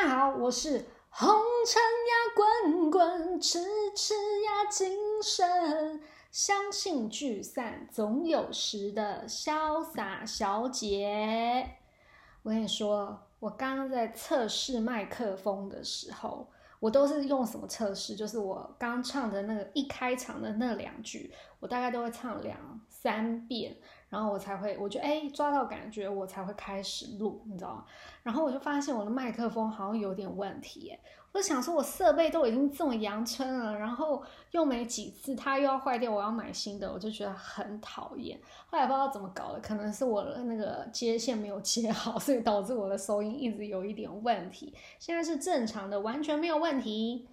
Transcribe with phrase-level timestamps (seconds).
[0.00, 1.28] 大家好，我是红
[1.66, 3.58] 尘呀滚滚，痴
[3.96, 11.78] 痴呀今生，相信聚散总有时的潇洒小姐。
[12.44, 16.46] 我跟你说，我刚刚在测试麦克风的时候，
[16.80, 18.14] 我都是用什么测试？
[18.14, 23.76] 就是我刚唱的那个一开场的那两句，我大概都会唱两三遍。
[24.08, 27.84] 然后我才会，我就哎抓到感觉，我才会开始录，你知道吗？
[28.22, 31.00] 然后我就发现我的麦克风好像有点问题，耶，
[31.32, 38.40] 我想说，我设备都已经这么阳春了，然后用没几次它又要坏掉，我要买新的，我就觉得很讨厌。
[38.66, 44.74] 后来不知道怎么搞的，可能是我的那个接线没有接好，所以导致我的收音一直有一点问题。
[44.98, 47.28] 现在是正常的，完全没有问题。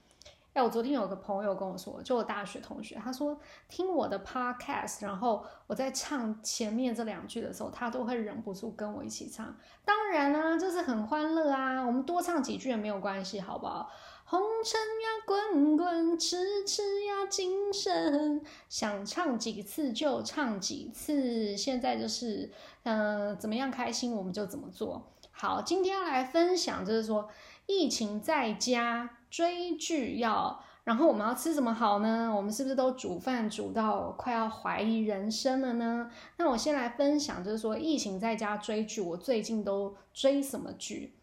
[0.56, 3.38] 哎，我昨天有个朋友跟我说，就我大学同学，他说
[3.68, 9.54] 听我的 podcast，然后我在唱前面这两句的时候，他都会忍不住跟我一起唱。
[9.84, 13.92] 当然啦，就是很欢乐啊，我们多唱几句也没有关系，好不好？
[14.24, 21.58] 红尘呀滚滚，痴痴呀精神，想唱几次就唱几次。
[21.58, 22.50] 现在就是，
[22.84, 25.12] 嗯，怎么样开心我们就怎么做。
[25.32, 27.28] 好，今天要来分享，就是说
[27.66, 29.18] 疫情在家。
[29.36, 32.34] 追剧要，然后我们要吃什么好呢？
[32.34, 36.10] 我们是不是都煮饭煮到快要怀疑人生了呢？
[36.38, 41.18] 那我先来分享，就是说疫情在家追剧，我最近都追什么剧？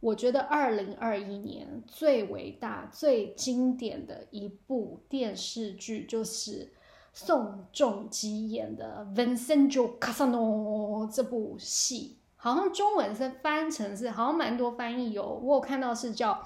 [0.00, 6.72] 我觉得二零二一年最伟大、最经典的一部电视剧就是
[7.12, 16.36] 宋仲基演的《Vincenzo Casino》这部戏，好像中文是翻成是，好像蛮多翻译有，我有看到是叫。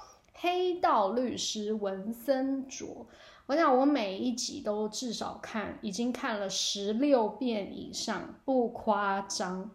[0.42, 3.06] 黑道律师文森卓，
[3.46, 9.70] 我想我每一集都至少看，已经看了十六遍以上，不夸张。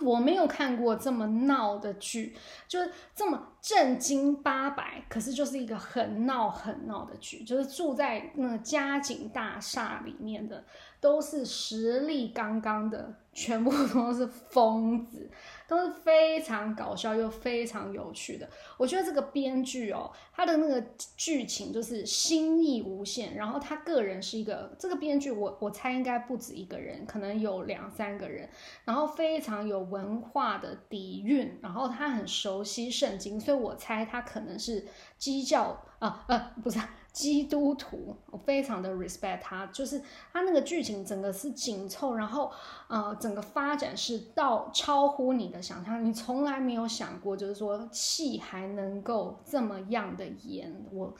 [0.00, 2.36] 我没有看过这么闹的剧，
[2.68, 10.62] 就是这么震惊八百，可是就是一个很闹很闹的剧，就是住在那嘉景大厦里面的
[11.00, 15.28] 都是实力刚刚的，全部都是疯子。
[15.68, 18.48] 都是非常搞笑又非常有趣的。
[18.76, 20.82] 我觉得这个编剧哦，他的那个
[21.16, 23.34] 剧情就是新意无限。
[23.34, 28.48] 然后他个人是一个这个编剧，我我猜应该不止一个人，可能有两三个人。
[28.84, 34.86] 然后非常有文化的底蕴，然后他很熟悉圣经，所以我猜他可能是
[35.18, 36.78] 基教啊呃不是。
[37.16, 40.02] 基督徒，我非常的 respect 他，就是
[40.34, 42.52] 他那个剧情整个是紧凑，然后
[42.88, 51.14] 呃，整个发展是到超乎你的想象，你从来没有想过，就是说戏还能够这么样的演，我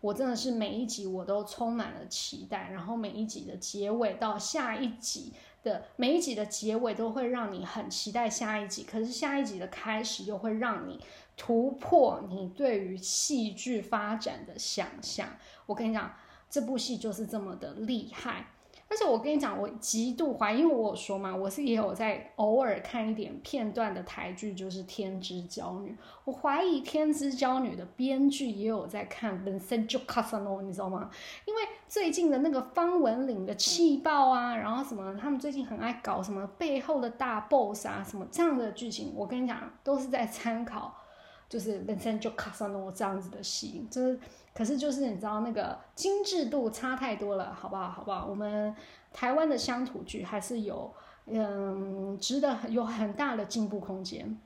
[0.00, 10.98] 我真的是每一集我都充满了期待，然后每一集的结尾到下一集的每一集的结尾都会让你很期待下一集，可是下一集的开始又会让你。
[11.36, 15.28] 突破你对于戏剧发展的想象，
[15.66, 16.12] 我跟你讲，
[16.48, 18.46] 这部戏就是这么的厉害。
[18.86, 25.90] 而且我跟你讲，我极度怀疑，因为我说嘛，我是也有在偶尔看一点片段的台剧，就是《天之娇女》。
[26.24, 31.10] 我怀疑《天之娇女》的编剧也有在看《Vincent Casino》，你知道吗？
[31.46, 40.94] 因为最近的那个方文岭的气爆啊，然后什么，他们最近很爱搞什么背后的大 boss 啊，什么这样的剧情，我跟你讲，都是在参考。
[41.54, 44.18] 就是本身就卡上诺这样子的戏，就是，
[44.52, 47.88] 可是就是你知道那个精致度差太多了，好不好？
[47.88, 48.26] 好不好？
[48.26, 48.74] 我们
[49.12, 50.92] 台湾的乡土剧还是有，
[51.26, 54.36] 嗯，值得有很大的进步空间。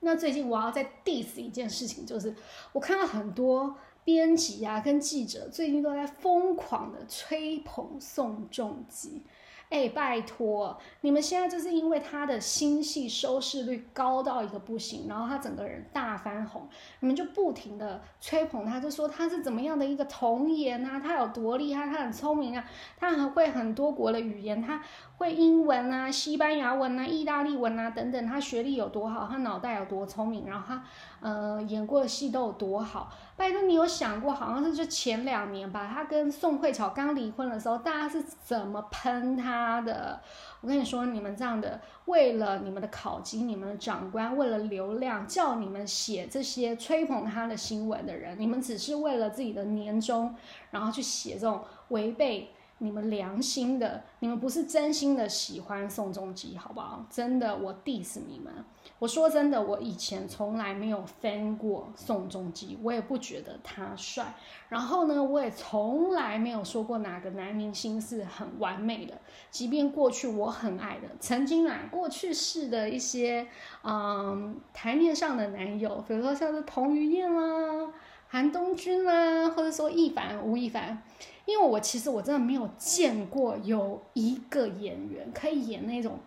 [0.00, 2.34] 那最近我要再 diss 一件事情，就是
[2.72, 9.22] 我看到很多编辑啊跟记者最近都在疯狂的吹捧宋仲基。
[9.70, 16.66] 哎，拜托，你们现在就是因为他的新戏收视率高到一个不行，然后他整个人大翻红，
[17.00, 22.64] 你们就不停的吹捧他，就说他是怎么样的一个童颜啊，他有多厉害，他很聪明啊，
[22.96, 24.82] 他还会很多国的语言，他
[25.18, 30.84] 会英文啊、西班牙文啊、意大利文啊等等，他学历有多好，他脑袋有多聪明，然后他。
[31.20, 33.12] 呃，演过的戏都有多好？
[33.36, 40.20] 拜托，你有想过，好像是就前两年吧，他跟宋慧乔刚离婚的时候，大家是怎么喷他的？
[40.60, 50.34] 我跟你说，你们这样的，为了你们的考级，你们的长官为了流量，叫你们写这些吹捧他的新闻的人，你们只是为了自己的年终，
[50.70, 57.04] 然后去写这种违背你们良心的，你们不是真心的喜欢宋仲基，好不好？
[57.10, 58.52] 真的，我 diss 你们。
[58.98, 64.34] 我说真的，我以前从来没有 fan 过宋仲基，我也不觉得他帅。
[64.68, 69.14] 然后呢，我也从来没有说过哪个男明星是很完美的。
[69.50, 73.46] 即便过去我很爱的，曾经啊，过去式的一些
[73.82, 77.92] 嗯台面上的男友，比如说像是彭于晏啦、
[78.28, 81.02] 韩东君啦，或者说亦凡、吴亦凡，
[81.48, 86.18] 因为我其实我真的没有见过有一个演员可以演那种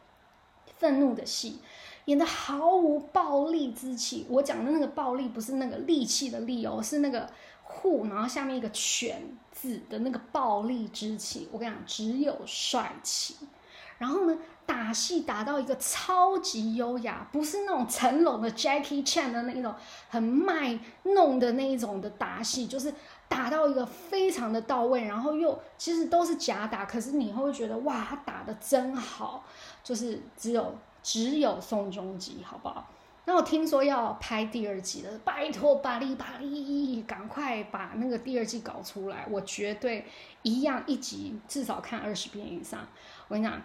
[0.77, 1.59] 愤怒的戏。
[2.06, 7.29] 演的毫无暴力之气，我讲的那个暴力不是那个力气的力哦，是那个
[7.62, 9.21] 护，然后下面一个犬
[9.51, 11.47] 字的那个暴力之气。
[11.51, 13.35] 我跟你讲，只有帅气。
[14.00, 14.35] 然后呢，
[14.65, 19.75] 打戏打到一个超级优雅，不是那种成龙的 Jackie Chan 的那一种
[20.09, 22.91] 很卖弄的那一种的打戏，就是
[23.31, 29.43] 打到一个非常的到位，然后又其实都是假打，可是你会觉得哇，他打的真好，
[29.83, 30.75] 就是只有。
[31.03, 32.87] 只有宋仲基，好不好？
[33.25, 39.25] 那我听说要拍第二季了，拜托巴黎巴黎，赶快把那个第二季搞出来！
[39.27, 40.05] 我绝对
[40.43, 42.81] 一样一集至少看二十遍以上。
[43.29, 43.59] 我跟你讲，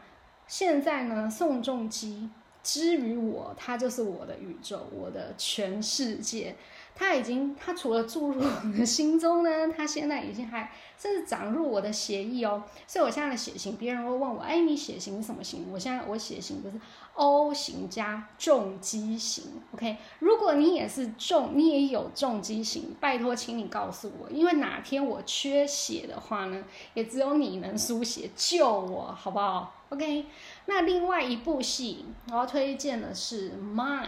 [0.47, 2.31] 现在呢，宋仲基
[2.63, 6.57] 之于我，他就是我的宇宙，我的全世界。
[6.99, 12.63] 他已经，他除了注入我的心中呢， 他现在已经还甚至长入我的血液哦。
[12.87, 15.67] 所以我现在的血型，别人会问我，哎，你血型是什么型？
[15.71, 16.81] 我现在我血型就是
[17.13, 19.45] O 型加重基型。
[19.73, 26.65] OK，如果你也是重，你也有重基型，拜托，请你告诉我，因为哪天我缺血的话呢，
[26.95, 30.25] 也只有你能输血救我，好不好？OK，
[30.65, 34.05] 那另外一部戏我要推荐的是《Mine》。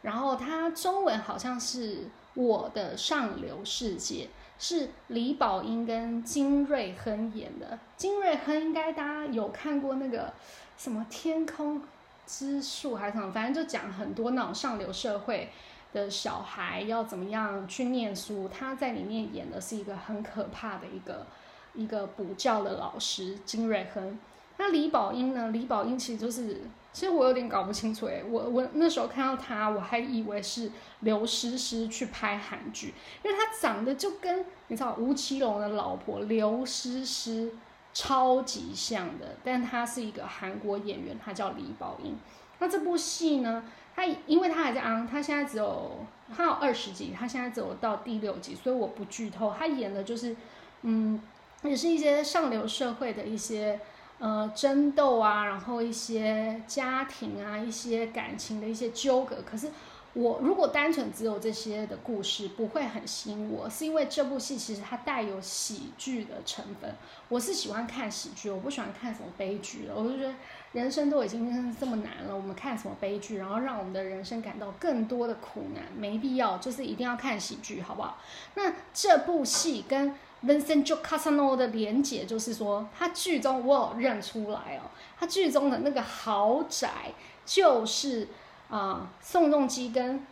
[0.00, 2.08] 然后它中文好像是
[2.38, 4.28] 我的上流世界，
[4.60, 7.76] 是李宝英跟金瑞亨演的。
[7.96, 10.32] 金瑞亨应该大家有看过那个
[10.76, 11.82] 什么《天空
[12.28, 15.50] 之树》还是什么，反正就讲很多那种上流社会
[15.92, 18.48] 的小孩要怎么样去念书。
[18.48, 21.26] 他在里面演的是一个很可怕的一个
[21.74, 24.16] 一个补教的老师金瑞亨。
[24.58, 25.48] 那李宝英呢？
[25.50, 26.60] 李宝英其实就是。
[26.90, 37.52] 其实我有点搞不清楚诶，我我那时候看到她，我还以为是刘诗诗去拍韩剧，因为她长得就跟你知道吴奇隆的老婆刘诗诗
[37.92, 42.16] 超级像的，但她是一个韩国演员，她叫李宝英。
[42.58, 43.62] 那这部戏呢，
[43.94, 49.54] 他因为他还在昂，他现在只有他有二十集，他现在只有到第六集，所以我不剧透。
[49.56, 50.34] 他演的就是，
[50.82, 51.22] 嗯，
[51.62, 53.78] 也是一些上流社会的一些。
[54.20, 59.36] 呃，争斗啊，然后一些家庭啊，一些感情的一些纠葛。
[59.48, 59.70] 可是
[60.14, 66.92] 我如果单纯只有这些的故事，不会很吸引我，是因为这部戏其实它带有喜剧的成分。
[67.28, 69.94] 我是喜欢看喜剧，我不喜欢看什么悲剧的。
[69.94, 70.34] 我就觉得
[70.72, 76.58] 人生都已经这么难了，我们看什么悲剧，然后让我们的人生感到更多的苦难，没必要。
[76.58, 78.18] 就是一定要看喜剧，好不好？
[78.56, 80.12] 那这部戏跟。
[80.44, 87.12] Vincent Jocasano 的连结就是说，他剧中我有认出来哦，他剧中的那个豪宅
[87.44, 88.28] 就是
[88.70, 90.24] 啊，宋仲基跟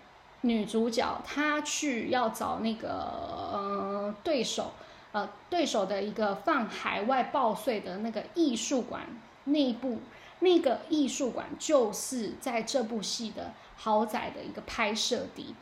[0.42, 4.72] 女主角他去要找那个嗯对手，
[5.10, 9.02] 呃对手的一个放海外报税的那个艺术馆
[9.44, 9.98] 内部，
[10.38, 15.54] 那个艺术馆就是在这部戏的豪宅的一个拍摄地。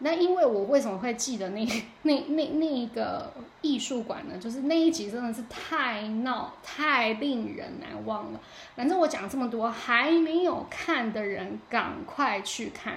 [0.00, 1.66] 那因为我为什么会记得那
[2.02, 4.38] 那那那一个艺术馆呢？
[4.38, 8.40] 就是那一集真的是太闹，太令人难忘了。
[8.76, 12.94] 反正我讲这么多，还没有看的人赶快去看。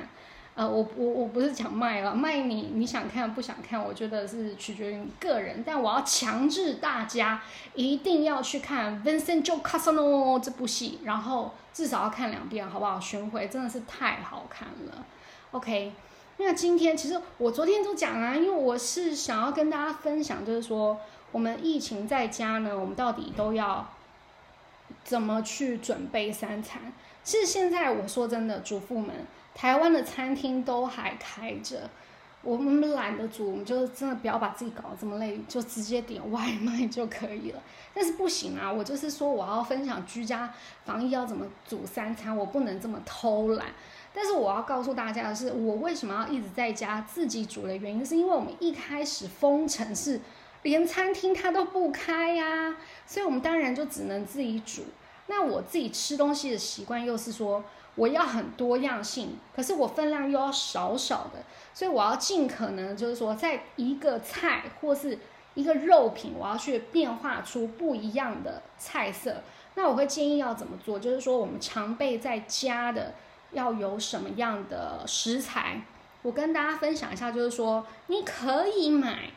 [0.53, 3.83] 呃，我我我不是讲卖了，卖你你想看不想看？
[3.83, 5.63] 我觉得是取决于你个人。
[5.65, 7.41] 但我要强制大家
[7.73, 12.99] 一定要去看《Vincent Jo Casano》这部戏，然后至少要看两遍，好不好？
[12.99, 15.03] 巡回真的是太好看了。
[15.51, 15.93] OK。
[16.37, 20.99] 那今天其实我昨天都讲啊，因为我是想要跟大家分享，就是说
[21.31, 23.87] 我们疫情在家呢，我们到底都要
[25.03, 26.91] 怎么去准备三餐？
[27.23, 29.15] 其实现在我说真的，主妇们，
[29.53, 31.89] 台湾的餐厅都还开着，
[32.43, 37.61] 我们懒得煮，我们就真的不要把自己搞得这么累，就直接点外卖就可以了。
[37.93, 40.51] 但是不行啊，我就是说我要分享居家
[40.83, 43.67] 防疫要怎么煮三餐，我不能这么偷懒。
[44.13, 50.19] 但是我要告诉大家的是，我为什么要一直在家自己煮的原因，是因为我们一开始封城是
[50.63, 54.83] 连餐厅它都不开呀，所以我们当然就只能自己煮。
[55.31, 57.63] 那我自己吃东西的习惯又是说，
[57.95, 61.41] 我要很多样性，可是我分量又要少少的，
[61.73, 65.17] 所以我要尽可能就是说，在一个菜或是
[65.53, 69.41] 一个肉品，我要去变化出不一样的菜色，
[69.75, 70.99] 那我会建议要怎么做？
[70.99, 73.13] 就是说，我们常备在家的
[73.53, 75.81] 要有什么样的食材？
[76.23, 79.31] 我跟大家分享一下，就是说，你可以买，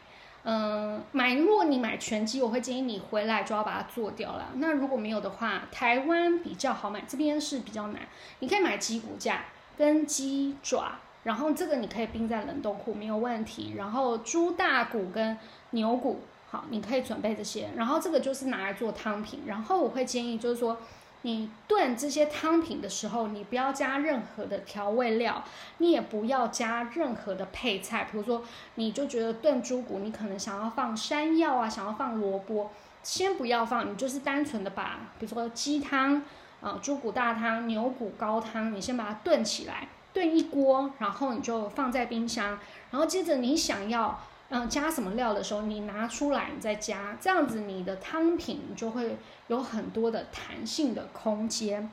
[0.45, 1.35] 嗯，买。
[1.35, 4.51] 如果你买全鸡，我会建议你回来就要把它做掉了。
[4.57, 8.03] 那如果没有的话，台湾比较好买，这边是比较难。
[8.41, 9.45] 你可以买鸡骨架
[9.77, 13.75] 跟鸡爪，然后这个你可以冰在冷冻库，没有问题。
[13.77, 15.37] 然后猪大骨跟
[15.71, 16.21] 牛骨，
[16.51, 17.71] 好，你可以准备这些。
[17.77, 19.41] 然后这个就是拿来做汤品。
[19.47, 20.77] 然后我会建议，就是说。
[21.27, 25.43] 你炖这些汤品的时候，你不要加任何的调味料，
[25.79, 28.07] 你也不要加任何的配菜。
[28.13, 32.71] 比如说，你就觉得炖猪骨，你可能想要放山药啊，想要放萝卜，
[33.03, 36.23] 先不要放，你就是单纯的把，比如说鸡汤
[36.61, 42.59] 啊、猪骨大汤、牛骨高汤，你先把它炖起来，炖一锅，然后你就放在冰箱，
[42.91, 44.21] 然后接着你想要。
[44.51, 49.17] 嗯，加什么料的时候，你拿出来你再加，这样子你的汤品就会
[49.49, 51.91] 有很多的弹性的空间。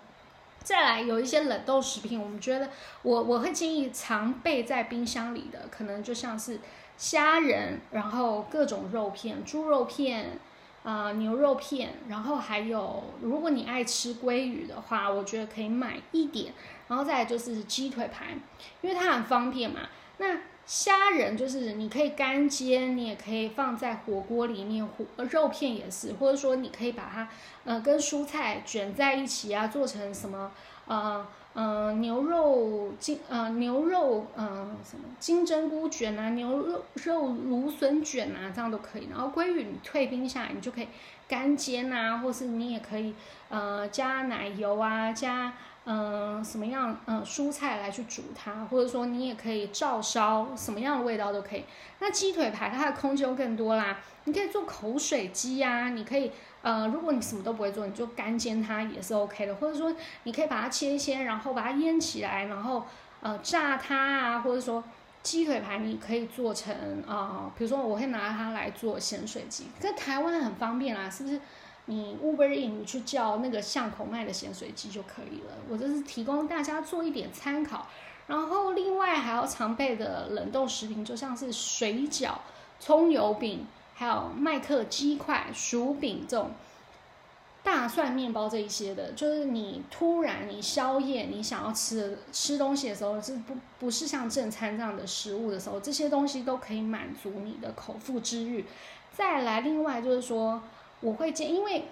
[0.64, 2.70] 再来，有一些冷冻食品，我们觉得
[3.02, 6.60] 我我会建议常备在冰箱里的，可能就像是
[6.98, 10.40] 虾仁，然后各种肉片，猪肉片
[10.84, 16.54] 啊，牛肉片，然后还有如果你爱吃鲑鱼的话，我觉得可以买一点，
[16.88, 18.38] 然后再来就是鸡腿排，
[18.82, 19.80] 因为它很方便嘛。
[20.18, 27.28] 那虾仁就是你可以干煎，你也可以放在火锅里面，火肉片也是，或者说你可以把它
[27.66, 30.52] 呃跟蔬菜卷在一起啊，做成什么
[30.86, 39.10] 呃呃牛肉金呃牛肉嗯什么金针菇卷啊，牛肉肉芦笋卷啊，这样都可以。
[39.12, 40.88] 然后鲑鱼你退冰下来，你就可以
[41.28, 43.14] 干煎啊，或是你也可以
[43.50, 45.54] 呃加奶油啊加。
[45.94, 51.66] 嗯，什么样嗯蔬菜来去煮它，或者说你也可以照烧，什么样的味道都可以。
[52.00, 56.32] 那鸡腿排它的空间更多啦，你可以做口水鸡呀，你可以
[56.62, 59.94] 呃，如果你什么都不会做，你就干煎它也是 OK 的，或者说
[60.24, 62.86] 你可以把它切一些，然后把它腌起来，然后
[63.22, 64.82] 呃炸它啊，或者说
[65.22, 66.74] 鸡腿排你可以做成
[67.06, 71.42] 啊，比如说我会拿它来做咸水鸡，在台湾很方便啦，是不是？
[71.86, 75.54] 你 Uber In，你去叫那个巷口卖的咸水鸡就可以了。
[75.68, 77.88] 我这是提供大家做一点参考。
[78.28, 82.34] 然后另外还要常备的冷冻食品，就像是水饺、
[82.80, 86.52] 葱油饼，还有麦克鸡块、薯饼这种
[87.62, 98.64] 大蒜面包这一些的，就是你突然你宵夜你想要吃吃东西的时候，是不不是像正餐这样的食物的时候，这些东西都可以满足你的口腹之欲。
[99.12, 100.62] 再来，另外就是说。
[101.02, 101.84] 我会建，因为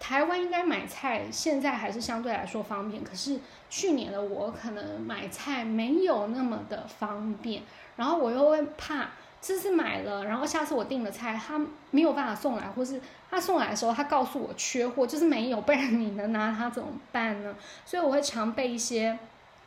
[0.00, 3.38] 台湾应该买菜现在还是相对来说方便，可是
[3.70, 7.62] 去年的我可能买菜没有那么的方便，
[7.96, 9.10] 然后我又会怕
[9.40, 11.60] 这次买了，然后下次我订的菜他
[11.92, 17.54] 没有办法送来，或是他送来的时候他告诉我缺货，就是没有，不然你能拿它怎么办呢？
[17.84, 19.16] 所以我会常备一些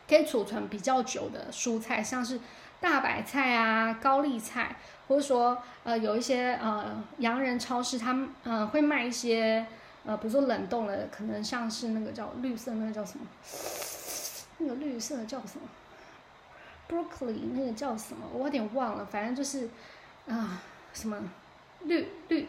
[0.10, 2.40] 可以储存比较久的蔬菜，像是
[2.82, 4.76] 大白菜啊、高丽菜。
[5.08, 9.66] 或者说，呃，有一些呃洋人超市，他们呃会卖一些
[10.06, 13.26] 呃，比如说冷冻的，可能像是那个叫绿色那个叫什么，
[14.60, 15.68] 那个绿色叫什么
[16.90, 19.70] ，broccoli 那个叫什么，我有点忘了，反正就是
[20.28, 20.62] 啊
[20.94, 21.18] 什么
[21.84, 22.48] 绿绿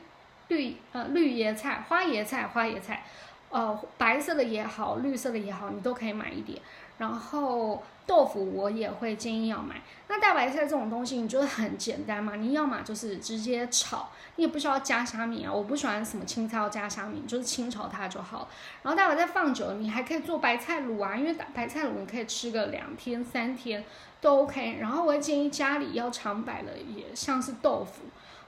[0.49, 3.05] 绿呃绿叶菜、花叶菜、花叶菜，
[3.51, 6.61] 呃白色的也好，绿色的也好，你都可以买一点，
[6.99, 7.83] 然后。
[8.07, 9.83] 豆腐我也会建议要买。
[10.07, 12.37] 那大白菜这种东西，你觉得很简单嘛？
[12.37, 15.53] 你要么就是直接炒，你也不需要加虾米啊。
[15.53, 18.49] 我不喜欢什么青菜要加虾米，就是清炒它就好。
[18.85, 23.85] 然后大白菜放久了，你还可以做白菜卤啊，因为白菜卤你可以吃个两天三天
[24.21, 24.79] 都 OK。
[24.81, 28.03] 然后我会建议家里要常摆的，也像是豆腐。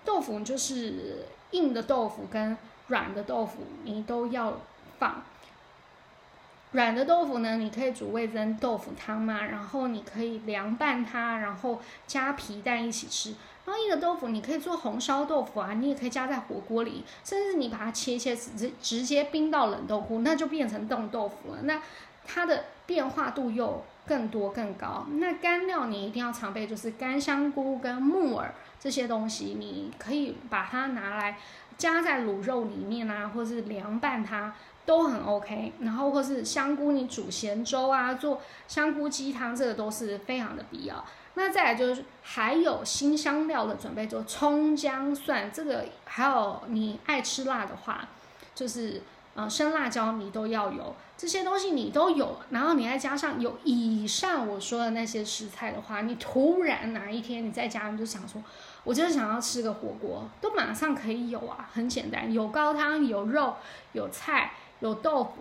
[0.04, 4.56] 豆腐就是硬的豆腐跟软的豆腐，你都要
[4.98, 5.22] 放。
[6.72, 13.34] 软的豆腐呢，你可以煮味增豆腐汤嘛，然后你可以凉拌它，然后加皮蛋一起吃。
[13.64, 21.62] 然后硬的豆腐你可以做红烧豆腐啊，你也可以加在火锅里，甚至你把它切切直直接冰到冷冻库，那就变成冻豆腐了。
[21.62, 21.80] 那
[22.26, 25.06] 它的变化度又更多更高。
[25.12, 31.38] 那干料你一定要常备，就是干香菇跟木耳这些东西，你可以把它拿来
[31.78, 34.52] 加在卤肉里面啊，或是凉拌它。
[34.88, 41.04] 都很 OK，然后或是香菇，你煮咸粥啊，做香菇鸡汤，这个都是非常的必要。
[41.34, 48.08] 那再来就是还有新香料的准备，就葱姜蒜，这个还有你爱吃辣的话，
[48.54, 49.02] 就是
[49.34, 50.96] 呃生辣椒你都要有。
[51.18, 58.42] 这些东西你都有，然后你再加上有以上我说的那些食材的话，你突然哪一天你在家你就想说，
[58.84, 63.56] 我就是想要吃个火锅，都马上可以有啊，很简单，有高汤，有肉，
[63.92, 65.32] 有菜，有豆腐，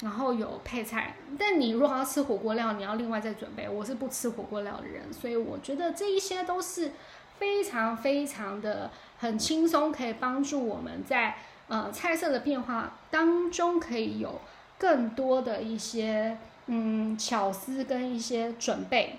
[0.00, 1.14] 然后有配菜。
[1.38, 3.68] 但你如果要吃火锅料，你要另外再准备。
[3.68, 6.92] 我是不吃火锅料的人，所以我觉得这一些都是
[7.38, 11.36] 非常非常的很轻松，可以帮助我们在
[11.68, 14.40] 呃菜色的变化当中可以有。
[14.80, 19.18] 更多的一些嗯巧思跟一些准备，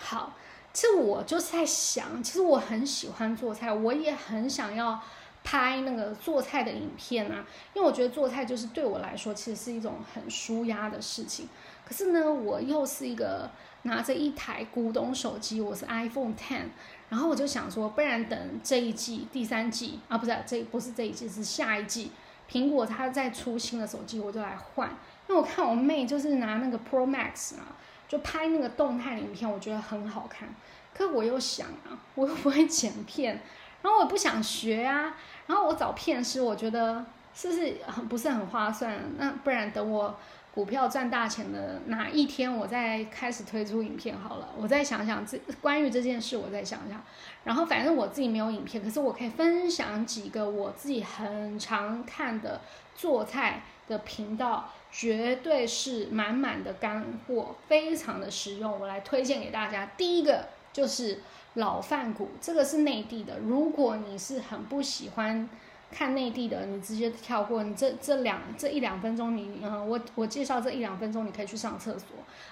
[0.00, 0.32] 好，
[0.72, 5.00] 其实我就是在想，其实我很喜欢做菜，我也很想要
[5.42, 7.44] 拍那个做菜的影片啊，
[7.74, 11.48] 因为我觉得做菜就是对我来说其实是一种很舒压的事情。
[11.84, 13.50] 可是呢，我又是一个
[13.82, 16.66] 拿着一台古董手机，我是 iPhone Ten，
[17.08, 22.12] 然后我就想说，不然等这一季第三季啊，不是这不是这一季，是下一季。
[22.48, 24.88] 苹果它在出新的手机，我就来换，
[25.28, 30.48] 因为我看我妹就是拿那个 Pro Max 啊，就拍那个动态影片，我觉得很好看。
[30.92, 33.40] 可我又想啊，我又不会剪片，
[33.82, 38.98] 然后我不想学啊，然后我找片师，我觉得是不是很不是很划算？
[39.18, 40.16] 那不然等我。
[40.52, 44.48] 股票赚大钱的哪一天，我再开始推出影片好了。
[44.58, 47.00] 我再想想这关于这件事，我再想想。
[47.44, 52.60] 然后反正我自己没有影片，可是我可以分享几个我自己很常看的
[52.96, 58.80] 做菜的频道，绝对是满满的干货，非常的实用。
[58.80, 59.86] 我来推荐给大家。
[59.96, 61.20] 第一个就是
[61.54, 63.38] 老饭骨，这个是内地的。
[63.38, 65.48] 如果你是很不喜欢。
[65.92, 67.64] 看内地的，你直接跳过。
[67.64, 72.06] 你这这两这一两分钟，你嗯，我我介绍这一两分钟，你可以去上厕所。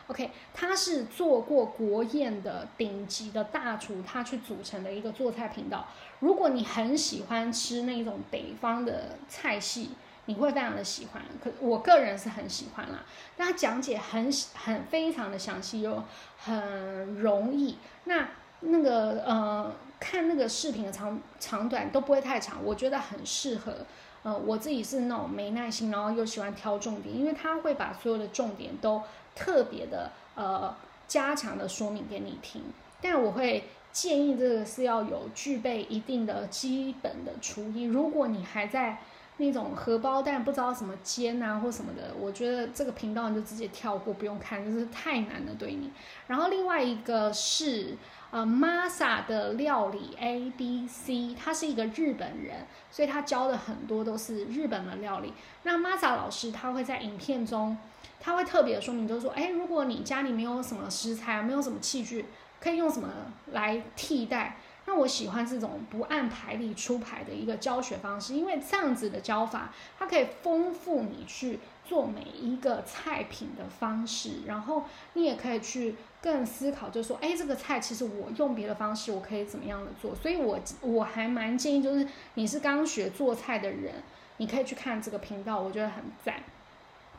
[0.08, 5.86] OK，他是做过国宴的顶级的大厨，他去组成的一个做菜频道。
[6.18, 9.90] 如果你很喜欢吃那种北方的菜系，
[10.24, 11.22] 你会非常的喜欢。
[11.40, 13.04] 可我个人是很喜欢啦，
[13.36, 16.02] 他讲解很很非常的详细又
[16.38, 17.78] 很容易。
[18.02, 18.28] 那
[18.60, 19.72] 那个呃。
[20.00, 23.74] 看那个视频的长长短都不会太长，我觉得很适合。
[24.22, 29.02] 呃，我自己是那种没耐心，然后又喜欢挑重点，因为他会把所有的重点都
[29.34, 30.72] 特别的呃
[31.08, 32.62] 加强的说明给你听。
[33.00, 37.82] 但我会建议这个是要有具备一定的基本的厨艺。
[37.82, 38.98] 如果你还在
[39.38, 45.90] 那种荷包蛋不知道什么煎啊或什么的，我觉得这个频道你就直接跳过，不用看，就是太难了对你。
[46.26, 47.96] 然后另外一个是。
[48.30, 52.56] 呃，Masa 的料理 A B C，他是一个日本人，
[52.90, 55.32] 所以他教的很多都是日本的料理。
[55.62, 57.74] 那 Masa 老师他会在影片中，
[58.20, 62.26] 他会特别说明，就是说，哎，如果你家里没有什么食材，没有什么器具，
[62.60, 63.08] 可以用什么
[63.52, 64.58] 来替代？
[64.88, 80.14] 那我喜欢这种不按牌理出牌的一个教学方式，因为这样子的教法，它可以丰富你去做每一个菜品的方式，然后你也可以去更思考，就是说，哎，这个菜其实我用别的方式，我可以怎么样的做？
[80.14, 83.92] 所以，我我还蛮建议，就是你是刚学做菜的人，
[84.38, 86.42] 你可以去看这个频道，我觉得很赞。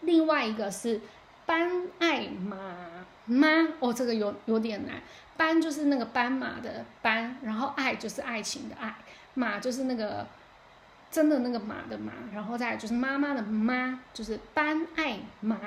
[0.01, 1.01] 另外一个是
[1.49, 2.55] 班爱妈
[3.25, 3.47] 妈，
[3.79, 5.01] 哦，这个有有点难。
[5.35, 8.95] 斑就是那个斑马的斑，然后爱就是爱情的爱，
[9.33, 10.27] 马就是那个
[11.09, 15.57] 真的那个马的马，然后再就是妈妈的妈，就是斑爱马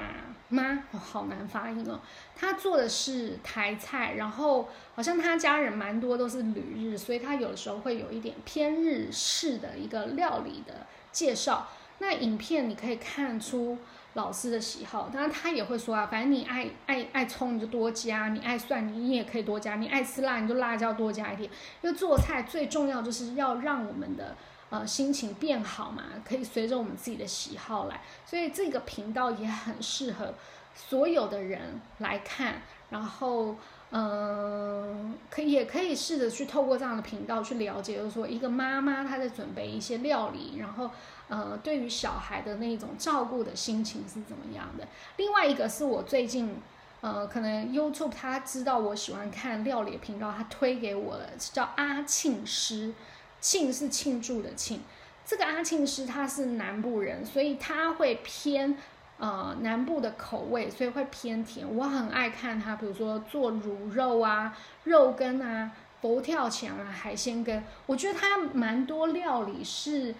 [0.48, 1.98] 妈，好难发音哦。
[2.36, 11.66] 他做的是台菜，然后好像他家人蛮多都是旅日，所以他有的时候会有一点偏日式的一个料理的介绍。
[11.98, 13.78] 那影片你可以看出。
[14.14, 21.50] 老师的喜好，当然他也会说啊，反正你爱爱爱葱你就多加，你爱蒜你也可以多加，你爱吃辣你就辣椒多加一点。
[21.80, 24.36] 因为做菜最重要就是要让我们的
[24.70, 30.34] 呃心情变好嘛，可以随着我们自己的喜好来，所以这个频道也很适合
[30.74, 33.56] 所有的人来看，然后。
[33.94, 40.90] 嗯，可以也可以试着去透过这样的频道去了解，就是说一个妈妈她在准备一些料理，然后
[41.32, 44.86] 呃，对于小孩的那种照顾的心情是怎么样的。
[45.16, 46.54] 另外一个是我最近
[47.00, 52.92] 呃，可能 YouTube 他知道我喜欢看料理频道，他推给我的叫阿庆师，
[53.40, 54.80] 庆是庆祝的庆，
[55.24, 58.76] 这个阿庆师他是南部人，所以他会偏。
[59.18, 61.64] 呃，南部的口味，所以会偏甜。
[61.76, 67.62] 我很爱看他，比如说做卤肉啊、肉羹啊、佛跳墙啊、海鲜羹。
[67.86, 70.12] 我觉得他蛮多料理是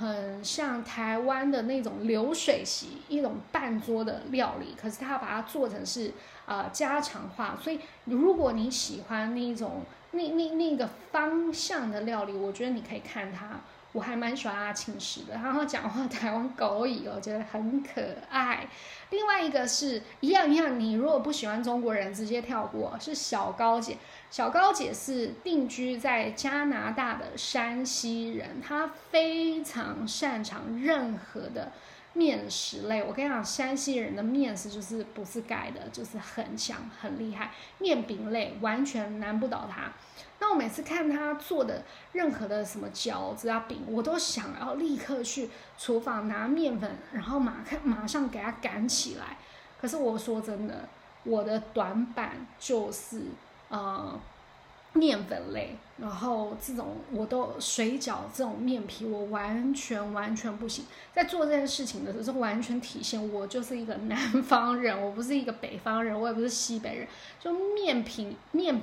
[0.00, 6.10] 很像台湾的那种流水席一种半桌的料理，可是他把它做成是
[6.46, 7.54] 呃家常化。
[7.60, 9.82] 所以如果你喜欢那种
[10.12, 13.60] 那那那个方向的料理，我觉得你可以看他。
[13.92, 18.68] 我还蛮喜欢阿庆时的，然后讲话台湾狗语，我觉得很可爱。
[19.10, 23.96] 另外一个是一样一样，你如果不喜欢中国人，直接跳过，是小高姐。
[24.30, 31.72] 小高姐是定居在加拿大的山西人，她非常擅长任何的
[32.12, 33.02] 面食类。
[33.02, 37.50] 我跟你讲，山西人的面食就是不是盖的，就是很强很厉害。
[37.78, 39.90] 面饼类完全难不倒她。
[40.38, 49.38] 那我每次看她做的任何的什么饺子啊饼，我都想要立刻去厨房拿面粉，然后马看马上给她擀起来。
[49.80, 50.88] 可是我说真的，
[51.24, 53.22] 我的短板就是。
[53.70, 54.20] 呃，
[54.94, 60.84] 面粉类，然后这种我都水饺这种面皮，我完全完全不行。
[61.12, 67.06] 在做这件事情的时候，完全体现我就是一个南方人，我不是一个北方人，我也不是西北人。
[67.38, 68.82] 就面皮、面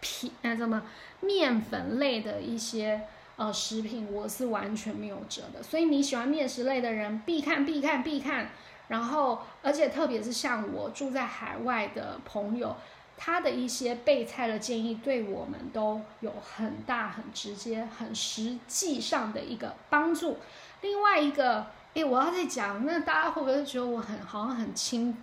[0.00, 0.82] 皮那什么
[1.20, 3.00] 面粉类的一些
[3.36, 5.62] 呃食品，我是完全没有辙的。
[5.62, 8.50] 所以你喜欢面食类的人，必看必看必看。
[8.88, 12.76] 然后，而且特别是像我住在海外的朋友。
[13.20, 20.36] 他的一些备菜的建议，对我们都有很大、很直接、很实际上的一个帮助。
[20.82, 25.14] 另外一个，诶，我要再讲，那大家会不会觉得我很好像很轻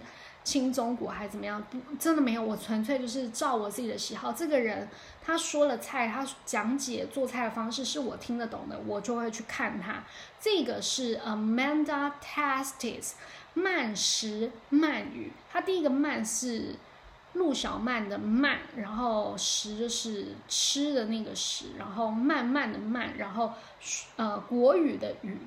[0.43, 1.63] 轻中国还是怎么样？
[1.71, 4.33] 不，真的没有，我纯粹就是照我自己的喜好。
[4.33, 4.89] 这个人
[5.23, 10.03] 他说了菜，他讲解做菜的方式是我听得懂的，我就会去看他。
[10.37, 13.13] 这个是 Amanda Tastes
[13.53, 16.75] 慢食慢语，他第一个慢是。
[17.35, 23.53] 陆小曼的曼，然后食就是吃的那个食，然后慢慢的慢，然后
[24.15, 25.37] 呃国语的语。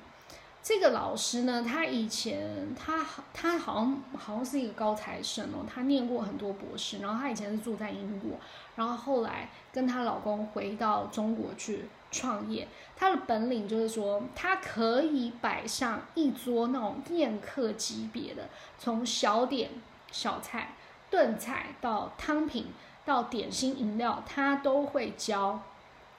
[0.61, 8.31] 这个老师呢，他以前他他好像好像是一个高材生哦，他念过很多博士，然后他以前是住在英国，
[8.75, 12.67] 然后后来跟她老公回到中国去创业。
[12.95, 19.71] 她的本领就是说，她可以摆上一桌那种宴客级别的，从小点
[20.11, 20.75] 小菜。
[21.09, 22.67] 炖菜到汤品
[23.05, 25.59] 到点心饮料，他都会教。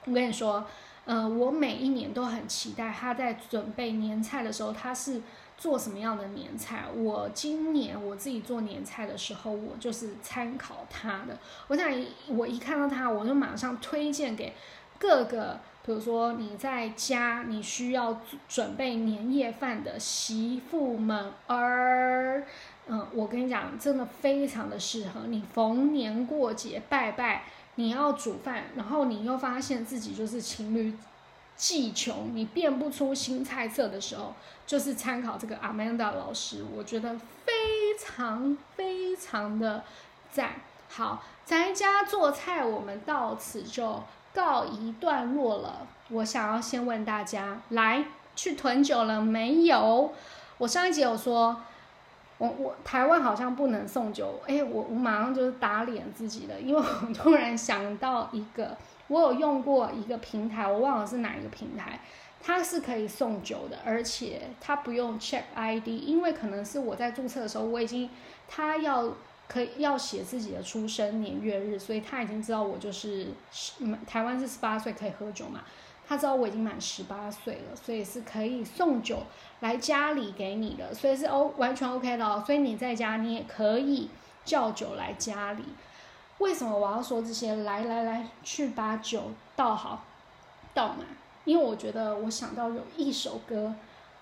[0.05, 0.65] 我跟你说，
[1.05, 5.21] 呃，我每一年都很期待他在准备年菜的时候，他是
[5.57, 6.85] 做什么样的年菜。
[6.95, 11.37] 我今年我自己做年菜的时候，我就是参考他的。
[11.67, 11.89] 我想，
[12.27, 14.53] 我一看到他，我就马上推荐给
[14.97, 22.43] 各个，比如说你在家你需要准备年夜饭的媳妇们儿。
[22.87, 27.43] 嗯，我跟你讲，真的非常的适合你逢年过节拜拜，
[27.75, 30.93] 你要煮饭，然后你又发现自己就是情侣
[31.55, 34.33] 既穷，你变不出新菜色的时候，
[34.65, 37.13] 就是参考这个 Amanda 老师，我觉得
[37.45, 37.53] 非
[37.97, 39.83] 常非常的
[40.31, 40.55] 赞。
[40.89, 45.87] 好，在家做菜，我们到此就告一段落了。
[46.09, 48.03] 我想要先问大家，来
[48.35, 50.11] 去囤酒了没有？
[50.57, 51.61] 我上一集有说。
[52.41, 58.75] 我我台湾好像不能送酒，哎，我我马上就是打脸自己的，因为我突然想到一个，
[59.09, 61.99] 我有用过一个平台，我忘了是哪一个平台，
[62.41, 68.09] 它是可以送酒的，而且它不用 check ID，因为可能是我在注册的时候我已经，
[68.47, 69.13] 他要
[69.47, 73.27] 可以要写自己的出生年月日，所以他已经知道我就是
[74.07, 75.61] 台湾是十八岁可以喝酒嘛。
[76.07, 79.23] 他知道我已经满十八岁了，所以是可以送酒
[79.61, 82.43] 来家里给你的，所以是 O 完全 OK 的哦。
[82.45, 84.09] 所以你在家你也可以
[84.43, 85.63] 叫酒来家里。
[86.39, 87.55] 为什么我要说这些？
[87.55, 90.03] 来来来，去把酒倒好，
[90.73, 91.05] 倒满。
[91.45, 93.73] 因为我觉得我想到有一首歌，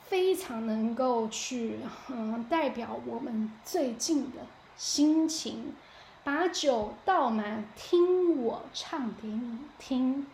[0.04, 4.38] 非常能够去嗯代表我们最近的
[4.78, 5.74] 心情。
[6.22, 10.28] 把酒倒满，听我唱给你听。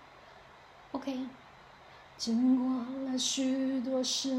[0.95, 1.13] OK。
[2.17, 4.29] 经过了许多事，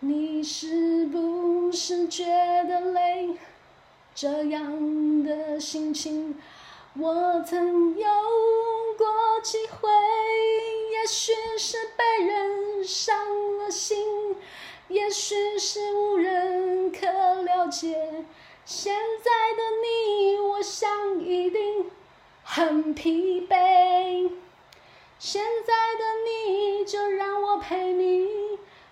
[0.00, 2.24] 你是不是觉
[2.64, 3.36] 得累？
[4.12, 6.34] 这样的心情，
[6.94, 8.06] 我曾有
[8.96, 9.06] 过
[9.40, 9.88] 几回。
[10.90, 13.16] 也许是被人伤
[13.58, 13.96] 了心，
[14.88, 17.06] 也许是无人可
[17.42, 18.24] 了解。
[18.64, 21.86] 现在的你，我想一定
[22.42, 23.97] 很疲惫。
[25.20, 28.28] 现在的你就让我陪你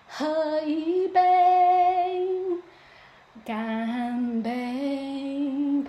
[0.09, 1.21] 喝一杯，
[3.45, 4.51] 干杯，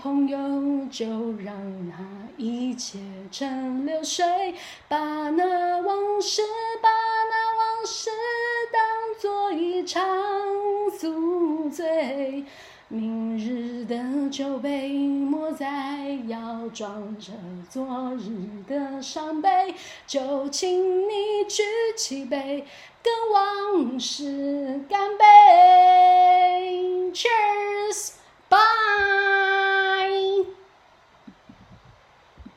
[0.00, 1.06] 朋友，就
[1.44, 1.94] 让那
[2.36, 3.00] 一切
[3.32, 4.54] 成流水，
[4.86, 6.42] 把那往事，
[6.80, 8.10] 把那往事
[8.72, 8.80] 当
[9.18, 10.00] 作一场
[10.96, 11.68] 宿。
[11.68, 12.44] 醉。
[12.90, 17.34] 明日的酒杯莫再要装着
[17.68, 19.74] 昨日的伤悲
[20.06, 21.62] 就请你举
[21.98, 22.64] 起杯
[23.02, 27.12] 跟往事干杯。
[27.12, 28.12] Cheers
[28.48, 29.47] bye